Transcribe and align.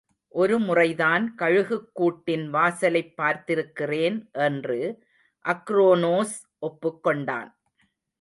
ஒருமுறைதான் 0.33 1.25
கழுகுக்கூட்டின் 1.37 2.47
வாசலைப் 2.49 3.13
பார்த்திருக்கிறேன் 3.17 4.31
என்று 4.31 5.03
அக்ரோனோஸ் 5.45 6.37
ஒப்புக்கொண்டான். 6.61 7.49